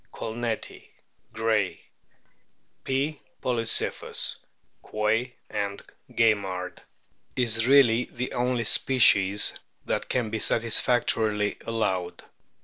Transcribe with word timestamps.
colneti, 0.11 0.89
Gray; 1.31 1.79
P. 2.83 3.21
polycyphus, 3.39 4.35
Ouoy 4.83 5.31
and 5.47 5.79
Gaimard), 6.11 6.79
is 7.35 7.67
really 7.67 8.05
the 8.05 8.33
only 8.33 8.63
species 8.63 9.59
that 9.85 10.09
can 10.09 10.31
be 10.31 10.39
satisfactorily 10.39 11.59
allowed. 11.67 12.23